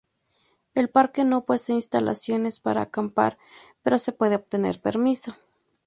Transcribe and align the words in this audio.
El 0.73 0.89
parque 0.89 1.23
no 1.25 1.45
posee 1.45 1.75
instalaciones 1.75 2.59
para 2.59 2.81
acampar, 2.81 3.37
pero 3.83 3.99
se 3.99 4.11
puede 4.11 4.33
obtener 4.35 4.81
permiso. 4.81 5.35